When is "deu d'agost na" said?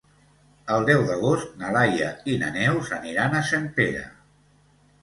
0.87-1.75